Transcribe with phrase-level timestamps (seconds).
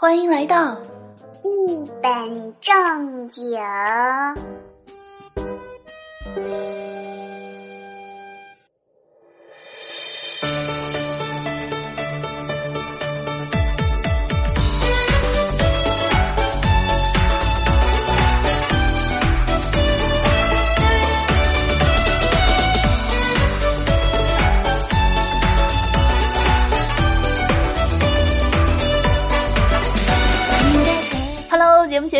[0.00, 0.76] 欢迎来到
[1.42, 3.58] 一本正经。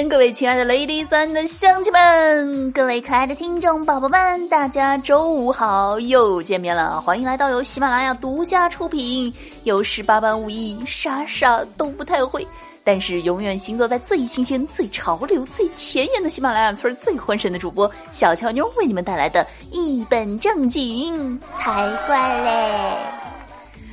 [0.08, 9.32] 各位亲爱的 ladies and 乡亲们，各位可爱的听众宝宝们，大家周五好，又见面了，欢迎来到由喜马拉雅独家出品，
[9.64, 12.46] 有十八般武艺，啥啥都不太会，
[12.82, 22.96] 但是永远行走在最新鲜、最潮流、最前沿的喜马拉雅村最欢神的主播小乔妞为你们带来的一本正经才怪嘞！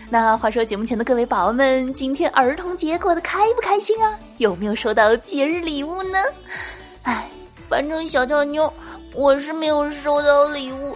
[0.09, 4.17] 那话说，节目前的各位宝宝们，今天儿童节过得开不开心啊？
[4.37, 6.19] 有没有收到节日礼物呢？
[7.03, 7.27] 哎，
[7.67, 8.71] 反正小乔妞
[9.13, 10.95] 我是没有收到礼物，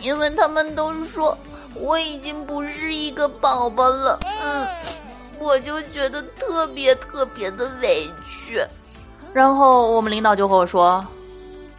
[0.00, 1.36] 因为他们都说
[1.74, 4.18] 我已经不是一个宝宝了。
[4.42, 4.66] 嗯，
[5.38, 8.60] 我就觉得特别特别的委屈。
[9.32, 11.06] 然后我们领导就和我说：“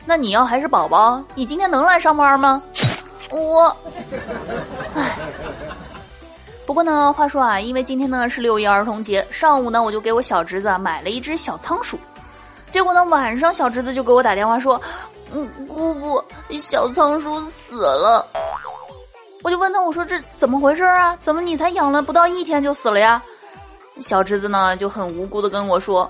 [0.08, 2.64] 那你要还是宝宝，你今天能来上班吗？”
[3.30, 3.75] 我，
[4.95, 5.17] 唉。
[6.72, 12.00] 不过呢，话说啊，因为今天呢是六一儿童节，上午呢我就给我小侄子买了一只小仓鼠，
[12.69, 14.81] 结果呢晚上小侄子就给我打电话说
[15.36, 16.23] ：“嗯，姑姑，
[16.61, 18.25] 小仓鼠死了。”
[19.44, 21.14] 我就问他，我说这怎么回事啊？
[21.19, 23.22] 怎么你才养了不到一天就死了呀？
[23.99, 26.09] 小侄子呢就很无辜的跟我说：“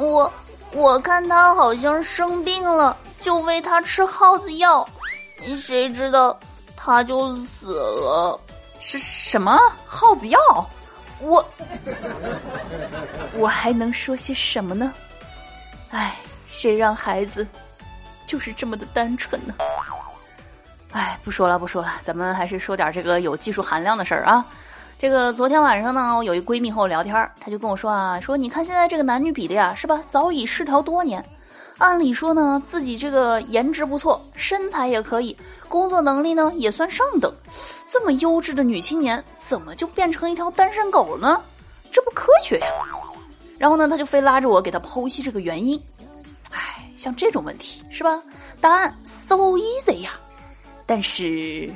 [0.00, 0.32] 我
[0.72, 4.88] 我看他好像生病了，就喂他吃耗子药，
[5.54, 6.34] 谁知道
[6.74, 8.40] 他就死了。”
[8.80, 10.38] 是什么耗子药？
[11.20, 11.44] 我
[13.34, 14.92] 我还能说些什么呢？
[15.90, 16.14] 唉，
[16.46, 17.46] 谁让孩子
[18.26, 19.54] 就是这么的单纯呢？
[20.92, 24.44] 唉，不说了不说了，咱们还是说点这个有技术含量的事儿啊。
[24.98, 30.02] 这个昨天晚上呢，我有一闺蜜和我聊天，她就跟我说啊，说你看现在这个男女比例啊，是吧？
[30.08, 31.24] 早已失调多年。
[31.78, 35.36] 按理说呢，自己这个颜值不错，身材也可以，
[35.68, 37.30] 工作能力呢也算上等，
[37.90, 41.42] 这么优质的女青年，怎么就变成一条单身狗了呢？
[41.92, 42.66] 这不科学呀！
[43.58, 45.80] 然后呢，他就非拉着我给他剖析这个原因。
[46.50, 48.22] 唉，像这种问题是吧？
[48.60, 50.12] 答案 so easy 呀！
[50.86, 51.70] 但是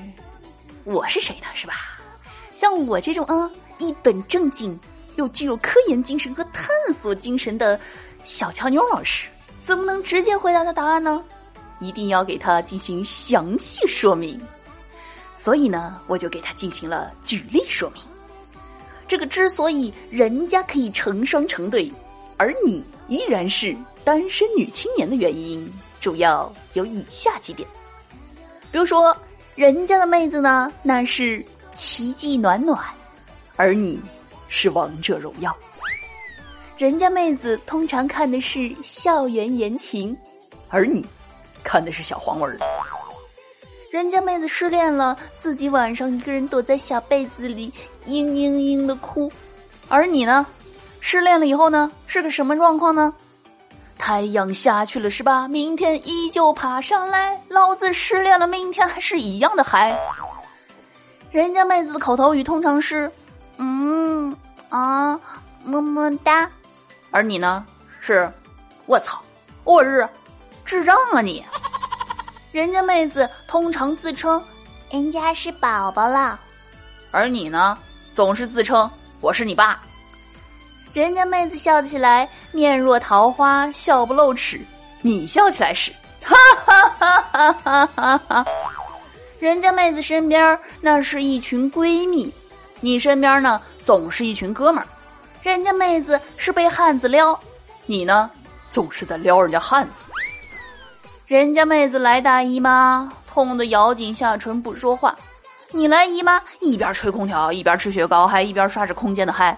[0.84, 1.46] 我是谁呢？
[1.54, 1.74] 是吧？
[2.54, 4.78] 像我这种啊，一本正经
[5.16, 7.78] 又具有科研精神和探索精神的
[8.24, 9.26] 小乔妞老师。
[9.70, 11.22] 怎么能直接回答他答案呢？
[11.78, 14.36] 一定要给他进行详细说明。
[15.32, 18.02] 所以呢，我就给他进行了举例说明。
[19.06, 21.88] 这个之所以人家可以成双成对，
[22.36, 23.72] 而你依然是
[24.02, 27.68] 单身女青年的原因，主要有以下几点。
[28.72, 29.16] 比如说，
[29.54, 32.84] 人家的妹子呢，那是奇迹暖暖，
[33.54, 34.00] 而你
[34.48, 35.56] 是王者荣耀。
[36.80, 40.16] 人家妹子通常看的是校园言情，
[40.70, 41.04] 而你
[41.62, 42.58] 看的是小黄文。
[43.90, 47.70] 人家妹子失恋了，自己晚上一个人躲在小被子里
[48.06, 49.30] 嘤嘤嘤的哭，
[49.90, 50.46] 而你呢，
[51.00, 53.12] 失恋了以后呢，是个什么状况呢？
[53.98, 55.46] 太阳下去了是吧？
[55.46, 59.94] 明天依旧爬上来，老子失恋了，明天还是一样的嗨。
[61.30, 63.12] 人家妹子的口头语通常是，
[63.58, 64.34] 嗯
[64.70, 65.20] 啊，
[65.62, 66.50] 么么哒。
[67.10, 67.64] 而你呢？
[68.00, 68.30] 是，
[68.86, 69.20] 我操，
[69.64, 70.08] 我日，
[70.64, 71.44] 智障啊你！
[72.52, 74.42] 人家妹子通常自称
[74.90, 76.38] 人家是宝宝了，
[77.10, 77.76] 而你呢，
[78.14, 79.80] 总是自称我是你爸。
[80.92, 84.58] 人家妹子笑起来面若桃花，笑不露齿；
[85.00, 88.46] 你笑起来时，哈哈哈哈哈哈哈！
[89.38, 92.32] 人家妹子身边那是一群闺蜜，
[92.80, 94.86] 你身边呢总是一群哥们儿。
[95.42, 97.38] 人家妹子是被汉子撩，
[97.86, 98.30] 你呢，
[98.70, 100.06] 总是在撩人家汉子。
[101.26, 105.16] 人家妹子来大姨妈，痛得咬紧下唇不说话，
[105.70, 109.56] 你来姨妈一边吹空调一边吃雪糕，还一边刷着空间的嗨。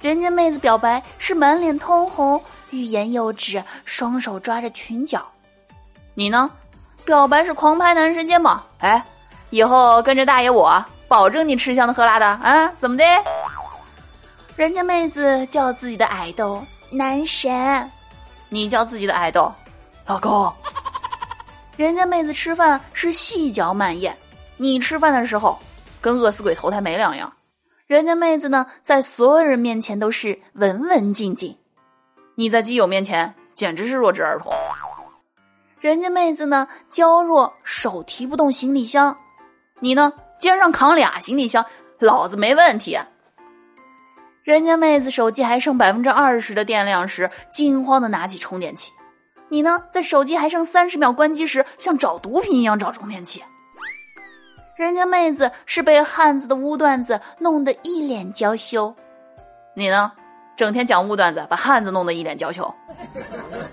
[0.00, 5.24] 人家妹子表白是满脸通红，欲言又止，双手抓着裙角，
[6.14, 6.50] 你呢，
[7.04, 9.04] 表白是狂拍男神肩膀，哎，
[9.50, 13.04] 以后跟着大爷我，保证你吃香的喝辣的啊，怎么的？
[14.56, 17.90] 人家妹子叫自己的矮豆男神，
[18.48, 19.52] 你叫自己的矮豆
[20.06, 20.50] 老公。
[21.76, 24.16] 人家妹子吃饭是细嚼慢咽，
[24.56, 25.58] 你吃饭的时候
[26.00, 27.30] 跟饿死鬼投胎没两样。
[27.86, 31.54] 人家妹子呢，在所有人面前都是文文静静，
[32.34, 34.50] 你在基友面前简直是弱智儿童。
[35.80, 39.14] 人家妹子呢，娇弱，手提不动行李箱，
[39.80, 41.62] 你呢，肩上扛俩行李箱，
[41.98, 42.98] 老子没问题。
[44.46, 48.92] 人家妹子手机还剩百分之二十的电量时，惊慌的拿起充电器。
[49.48, 53.42] 你呢，在手机还剩三十秒关机时，像找毒品一样找充电器。
[54.76, 58.94] 人家妹子是被汉子的污段子弄得一脸娇羞，
[59.74, 60.12] 你呢，
[60.54, 62.72] 整天讲污段子，把汉子弄得一脸娇羞。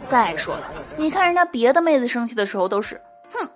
[0.08, 3.00] 再说了，你看人家别的妹子生气的时候都是，
[3.32, 3.48] 哼，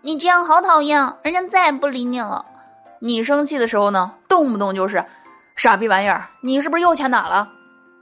[0.00, 2.44] 你这样好讨厌，人家再也不理你了。
[2.98, 5.04] 你生气的时候呢，动不动就是。
[5.56, 7.48] 傻逼玩意儿，你是不是又欠打了？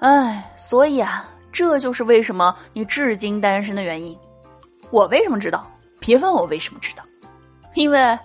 [0.01, 4.19] 哎，所以啊，这就是为什么你至今单身的原因。
[4.91, 5.67] 我为什么知道？
[6.01, 7.05] 别问我为什么知道，
[7.75, 8.19] 因为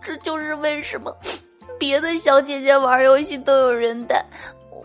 [0.00, 1.14] 这就是为什么
[1.78, 4.24] 别的小姐姐玩游戏都有人带，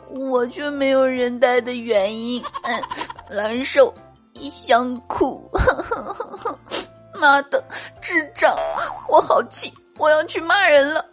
[0.10, 2.44] 我却没有人带的原因。
[2.64, 2.84] 嗯，
[3.30, 3.94] 难受，
[4.50, 5.50] 想哭。
[7.18, 7.64] 妈的，
[8.02, 8.54] 智障！
[9.08, 9.74] 我好气。
[9.98, 11.06] 我要去骂人了。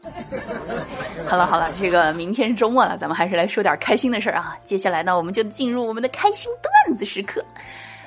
[1.26, 4.56] 好了好了，这个明天是周末了，咱们还是来说点开心的事儿啊。
[4.64, 7.44] 接下来呢，我们就进入我们的开心段子时刻。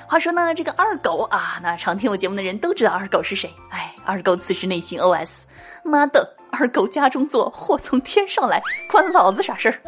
[0.06, 3.50] 话说呢，这个二狗啊，那常听我节目的人都知道二狗是谁。
[3.70, 5.42] 哎，二狗此时内心 OS：
[5.82, 8.62] 妈的，二狗家中坐，祸从天上来，
[8.92, 9.80] 关老子啥事儿？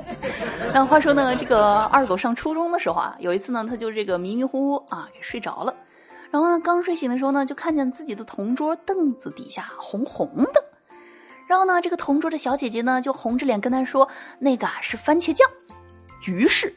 [0.73, 5.73] 那话说呢，这个二狗上初中的时候啊，有一次呢，他就这个迷迷糊糊啊，给睡着了。
[6.31, 10.65] 然后呢，刚睡醒的时候呢，就看见自己的同桌凳子底下红红的。
[11.49, 14.09] 然后呢，这个同桌的小姐姐呢，就红着脸跟他说
[14.39, 15.49] ：“那个啊是番茄酱。”
[16.27, 16.73] 于是，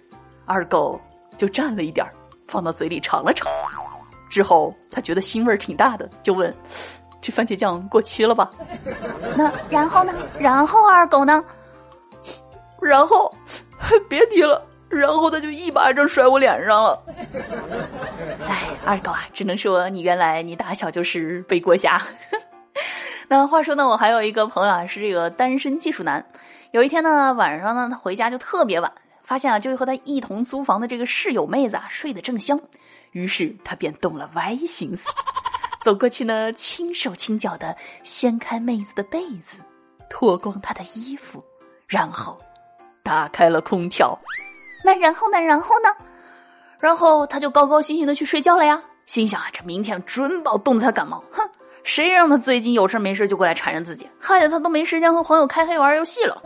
[0.45, 0.99] 二狗
[1.37, 2.07] 就蘸了一点
[2.47, 3.51] 放到嘴里尝了尝。
[4.29, 6.55] 之后他觉得腥味儿挺大的，就问
[7.19, 8.49] ：“这番茄酱过期了吧？
[9.35, 10.13] ”那然后呢？
[10.39, 11.43] 然后二狗呢？
[12.81, 13.29] 然后
[14.07, 14.65] 别提了。
[14.89, 17.03] 然后他就一巴掌甩我脸上了。
[18.45, 22.01] 哎，二狗啊，只能说你原来你打小就是背锅侠。
[23.31, 26.21] 那话说呢，我还有一个朋友啊，是这个单身技术男。
[26.71, 28.91] 有一天呢，晚上呢，他回家就特别晚，
[29.23, 32.59] 发现啊，就和他一同租房的这个室友妹子啊睡得正香，
[33.11, 35.07] 于是他便动了歪心思，
[35.81, 37.73] 走过去呢，轻手轻脚的
[38.03, 39.59] 掀开妹子的被子，
[40.09, 41.41] 脱光她的衣服，
[41.87, 42.37] 然后
[43.01, 44.19] 打开了空调。
[44.83, 45.39] 那然后呢？
[45.39, 45.89] 然后呢？
[46.81, 51.49] 然后他就高高兴兴的去睡觉了呀，心想啊，这明天准保冻得他感冒，哼。
[51.83, 56.41] 谁让他最近有事没事就过来缠着自己，害得他都没时间和朋友开黑玩游戏了。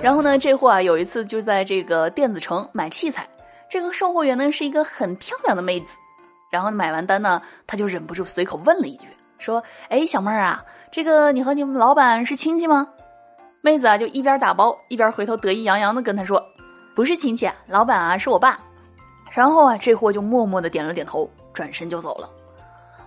[0.00, 3.28] 然后呢，这货啊有一次就在这个电子城买器材，
[3.68, 5.96] 这个售货员呢是一个很漂亮的妹子。
[6.50, 9.06] 然后买完单呢，他就忍不住随口问了一句，
[9.38, 10.60] 说：“哎，小妹儿啊，
[10.90, 12.88] 这个你和你们老板是亲戚吗？”
[13.62, 16.42] 妹子啊就一边打包一边回头得意洋洋的跟他说
[16.96, 18.58] ：“不是亲戚，老板啊是我爸。”
[19.30, 22.28] 然后啊这货就默默的点了点头，转身就走了。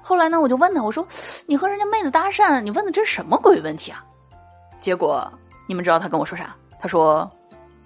[0.04, 1.08] 后来呢，我就问他，我说
[1.48, 4.04] ：“你和人家妹子搭讪，你问的这是什么鬼问题啊？”
[4.82, 5.32] 结果
[5.66, 6.54] 你们知道他跟我说啥？
[6.82, 7.30] 他说：“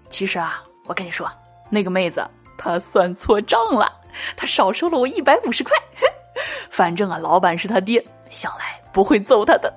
[0.10, 1.32] 其实啊，我跟你说，
[1.70, 2.28] 那个妹子
[2.58, 3.94] 她算错账了，
[4.36, 5.72] 她少收了我一百五十块。
[6.72, 9.72] 反正啊，老板是他爹，想来不会揍他的。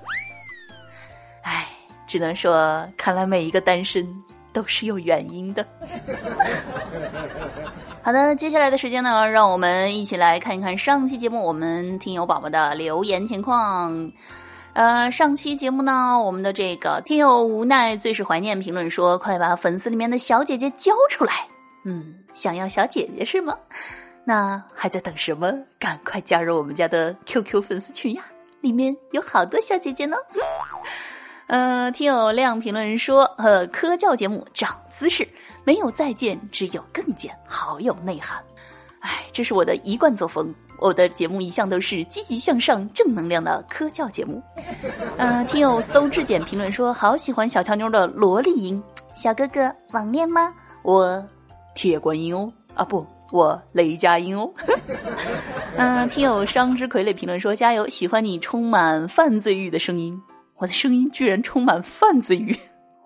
[1.43, 1.67] 哎，
[2.07, 4.05] 只能说，看来每一个单身。”
[4.53, 5.65] 都是有原因的。
[8.03, 14.11] 好的，接下来的时间呢，让我们一起来看一看上期节目我们听友宝宝的留言情况。
[14.73, 21.47] 呃，上期节目呢，我们的这个听友无奈最是怀念评论说：“快把粉丝里面的小姐姐交出来！”
[21.85, 23.55] 嗯，想要小姐姐是吗？
[24.23, 25.53] 那还在等什么？
[25.77, 28.23] 赶快加入我们家的 QQ 粉丝群呀，
[28.61, 30.17] 里面有好多小姐姐呢。
[31.51, 35.27] 呃，听友亮评论说，呃，科教节目长姿势，
[35.65, 38.41] 没有再见，只有更见，好有内涵。
[39.01, 44.41] 哎，这是我的一贯作风，我的节目一向都是积极向上、正能量的科教节目。
[45.17, 48.81] 呃，听友搜质检评论说，好喜欢小乔妞的萝莉音，
[49.13, 50.53] 小哥哥网恋吗？
[50.83, 51.21] 我
[51.75, 54.49] 铁观音哦，啊不，我雷佳音哦。
[55.75, 60.17] 嗯， 听友双之傀儡评论说，加油，喜欢你充满犯罪欲的声音。
[60.61, 62.55] 我的声音居然充满贩子语，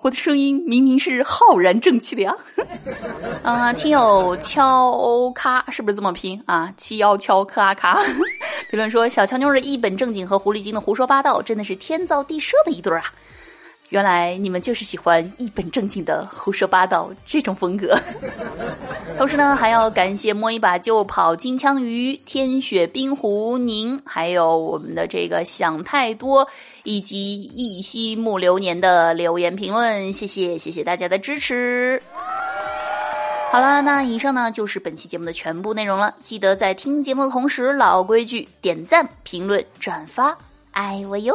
[0.02, 2.36] 我的声音明明是浩然正气的呀！
[3.44, 6.74] 啊，听友敲咔是不是这么拼啊？
[6.76, 8.04] 七幺敲咔咔，
[8.70, 13.06] 评论说小乔妞的一本正经和狐狸精的胡说八道，真的是天造地设的一对儿啊！
[13.90, 17.98] 原来你们就是喜欢一本正经的胡说八道这种风格。
[19.18, 26.46] 同时呢，还要感谢摸一把就跑金枪鱼、天雪冰湖宁，还有我们的这个想太多
[26.84, 32.02] 以及一夕木流年的留言评论，谢谢谢谢大家的支持。
[33.52, 36.14] 好了，那以上呢就是本期节目的全部内容了。
[36.22, 40.38] 记得在听节目的同时，老规矩，点赞、评论、转发，
[40.72, 41.34] 爱我哟。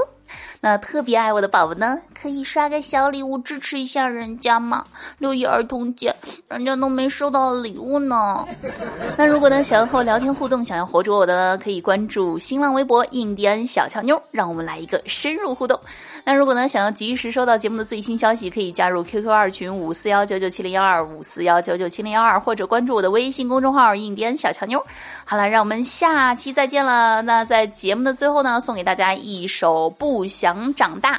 [0.60, 4.84] 那特别爱我的宝宝呢，可以刷个小礼物支持一下人家吗？
[5.18, 6.14] 六一儿童节，
[6.48, 8.46] 人家都没收到礼物呢。
[9.16, 15.78] 那如果呢想要和我聊天互动，想要活捉我的，可以关注新浪微博“印第安小乔妞”，让我们来一个深入互动。
[16.24, 24.84] 那如果呢想要及时收到节目的最新消息，可以加入 QQ 二群五四幺九九七零幺二五四幺九九七零幺二，或者关注我的微信公众号“印第安小乔妞”。
[25.30, 27.22] 好了，让我们下期再见了。
[27.22, 31.14] 那在节目的最后呢，送给大家一首《不想长大》。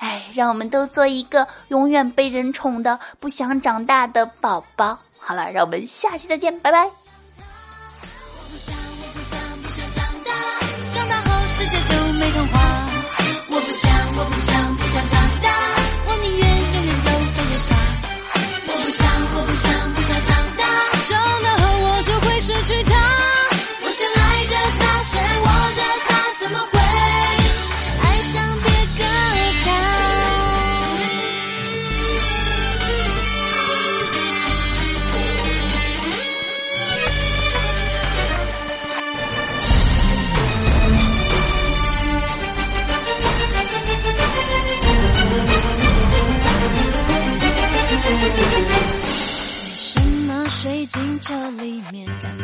[0.00, 4.98] 哎，让我们都做一个永远被人宠的、不想长大的宝宝。
[5.18, 7.03] 好了，让我们下期再见，拜拜。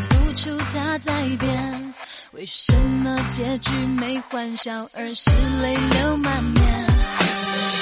[0.08, 1.94] 不出他在变，
[2.32, 5.30] 为什么结局没欢笑，而是
[5.62, 6.86] 泪流满面？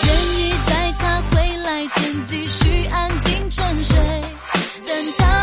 [0.04, 3.96] 愿意在他回来前继续安静沉睡，
[4.86, 5.38] 等他。